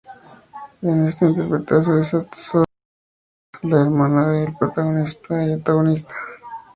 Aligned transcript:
En 0.81 1.05
esta 1.07 1.27
interpreta 1.27 1.75
a 1.77 1.83
Soledad 1.83 2.05
"Sol" 2.05 2.25
Cepeda, 2.33 2.63
la 3.77 3.81
hermana 3.83 4.31
del 4.33 4.55
protagonista 4.57 5.45
y 5.45 5.53
antagonista. 5.53 6.15